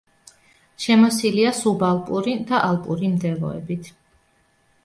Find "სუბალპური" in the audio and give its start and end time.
1.59-2.33